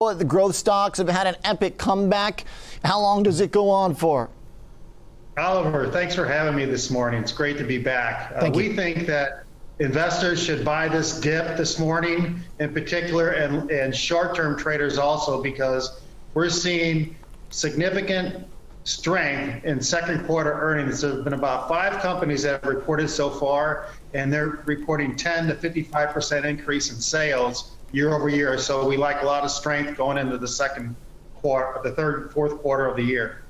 [0.00, 2.44] The growth stocks have had an epic comeback.
[2.84, 4.30] How long does it go on for?
[5.36, 7.20] Oliver, thanks for having me this morning.
[7.20, 8.30] It's great to be back.
[8.36, 9.42] Uh, we think that
[9.80, 15.42] investors should buy this dip this morning in particular and, and short term traders also
[15.42, 16.00] because
[16.32, 17.16] we're seeing
[17.50, 18.46] significant
[18.84, 21.00] strength in second quarter earnings.
[21.00, 25.48] There have been about five companies that have reported so far, and they're reporting 10
[25.48, 28.58] to 55% increase in sales year over year.
[28.58, 30.94] So we like a lot of strength going into the second
[31.36, 33.42] quarter, the third, fourth quarter of the year.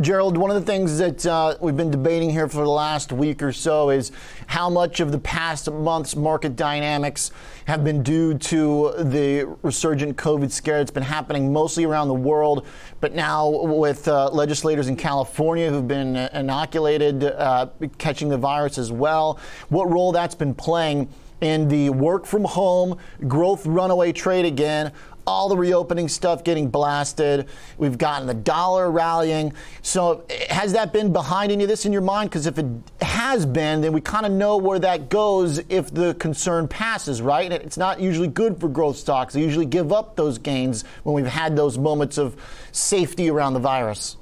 [0.00, 3.42] Gerald, one of the things that uh, we've been debating here for the last week
[3.42, 4.12] or so is
[4.46, 7.32] how much of the past month's market dynamics
[7.66, 12.66] have been due to the resurgent COVID scare that's been happening mostly around the world,
[13.00, 17.66] but now with uh, legislators in California who've been inoculated, uh,
[17.98, 19.40] catching the virus as well.
[19.70, 21.08] What role that's been playing
[21.40, 24.92] in the work from home, growth runaway trade again,
[25.26, 27.48] all the reopening stuff getting blasted.
[27.78, 29.52] We've gotten the dollar rallying.
[29.82, 32.30] So, has that been behind any of this in your mind?
[32.30, 32.66] Because if it
[33.00, 37.52] has been, then we kind of know where that goes if the concern passes, right?
[37.52, 39.34] It's not usually good for growth stocks.
[39.34, 42.36] They usually give up those gains when we've had those moments of
[42.72, 44.16] safety around the virus.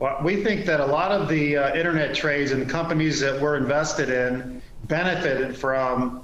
[0.00, 3.40] Well, we think that a lot of the uh, internet trades and the companies that
[3.40, 4.60] we're invested in
[4.92, 6.22] benefited from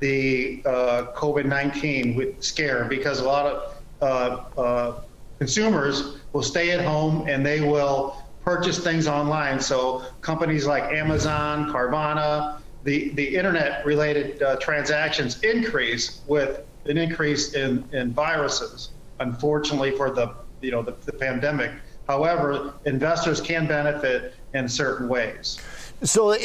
[0.00, 5.00] the uh, COVID-19 scare because a lot of uh, uh,
[5.38, 9.60] consumers will stay at home and they will purchase things online.
[9.60, 17.52] So companies like Amazon, Carvana, the, the internet related uh, transactions increase with an increase
[17.52, 21.70] in, in viruses, unfortunately for the, you know, the, the pandemic.
[22.08, 25.60] However, investors can benefit in certain ways.
[26.02, 26.36] So,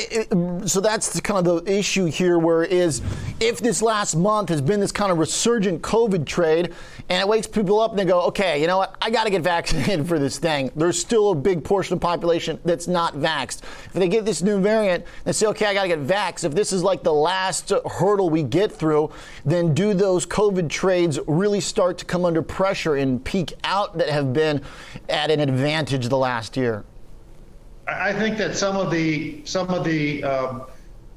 [0.66, 2.40] so that's kind of the issue here.
[2.40, 3.02] Where is
[3.42, 6.74] if this last month has been this kind of resurgent COVID trade,
[7.10, 8.96] and it wakes people up and they go, okay, you know what?
[9.02, 10.72] I got to get vaccinated for this thing.
[10.76, 13.62] There's still a big portion of the population that's not vaxxed.
[13.88, 16.46] If they get this new variant, they say, okay, I got to get vaxxed.
[16.46, 19.12] If this is like the last hurdle we get through,
[19.44, 24.08] then do those COVID trades really start to come under pressure and peak out that
[24.08, 24.62] have been
[25.10, 26.86] at an advantage the last year?
[27.88, 30.64] I think that some of the some of the um,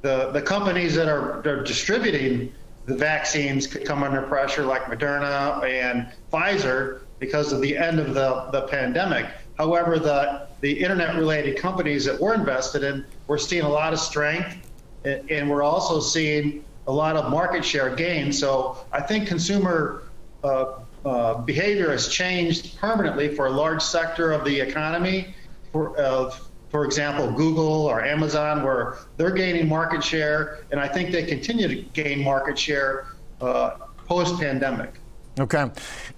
[0.02, 2.52] the, the companies that are, are distributing
[2.86, 8.12] the vaccines could come under pressure, like Moderna and Pfizer, because of the end of
[8.12, 9.26] the, the pandemic.
[9.56, 14.70] However, the the internet-related companies that we're invested in, we're seeing a lot of strength,
[15.04, 18.38] and we're also seeing a lot of market share gains.
[18.38, 20.04] So I think consumer
[20.42, 25.34] uh, uh, behavior has changed permanently for a large sector of the economy.
[25.72, 31.12] For, of for example, Google or Amazon, where they're gaining market share, and I think
[31.12, 33.06] they continue to gain market share
[33.40, 33.76] uh,
[34.08, 34.94] post pandemic.
[35.36, 35.68] Okay.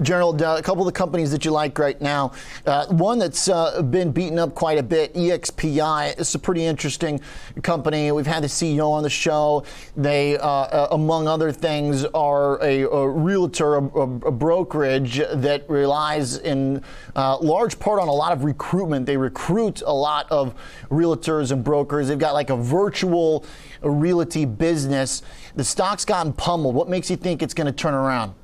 [0.02, 2.32] Gerald, uh, a couple of the companies that you like right now.
[2.66, 6.18] Uh, one that's uh, been beaten up quite a bit, EXPI.
[6.18, 7.22] It's a pretty interesting
[7.62, 8.12] company.
[8.12, 9.64] We've had the CEO on the show.
[9.96, 16.36] They, uh, uh, among other things, are a, a realtor, a, a, brokerage that relies
[16.36, 16.82] in
[17.14, 19.06] uh, large part on a lot of recruitment.
[19.06, 20.54] They recruit a lot of
[20.90, 22.08] realtors and brokers.
[22.08, 23.46] They've got like a virtual
[23.80, 25.22] realty business.
[25.54, 26.74] The stock's gotten pummeled.
[26.74, 28.34] What makes you think it's going to turn around?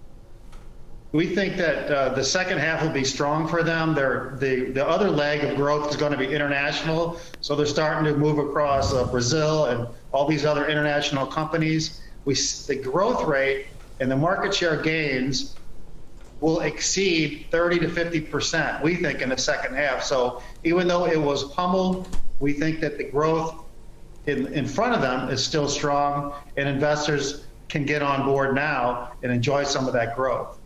[1.13, 3.95] We think that uh, the second half will be strong for them.
[3.95, 7.21] They're, the, the other leg of growth is going to be international.
[7.43, 12.01] So they're starting to move across uh, Brazil and all these other international companies.
[12.25, 13.67] We, the growth rate
[14.01, 15.55] and the market share gains
[16.41, 20.03] will exceed 30 to 50 percent, we think, in the second half.
[20.03, 22.09] So even though it was pummeled,
[22.41, 23.63] we think that the growth
[24.27, 29.13] in, in front of them is still strong, and investors can get on board now
[29.23, 30.59] and enjoy some of that growth.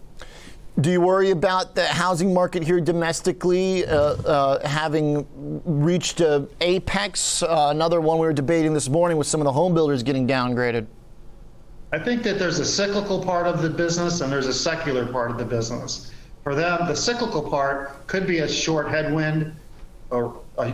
[0.78, 5.26] Do you worry about the housing market here domestically uh, uh, having
[5.64, 7.42] reached a apex?
[7.42, 10.28] Uh, another one we were debating this morning with some of the home builders getting
[10.28, 10.86] downgraded.
[11.92, 15.30] I think that there's a cyclical part of the business and there's a secular part
[15.30, 16.12] of the business.
[16.42, 19.56] For them, the cyclical part could be a short headwind
[20.10, 20.72] or uh,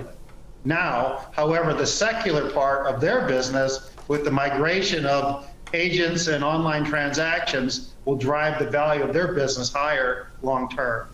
[0.65, 1.29] now.
[1.31, 7.95] However, the secular part of their business with the migration of agents and online transactions
[8.05, 11.12] will drive the value of their business higher long term.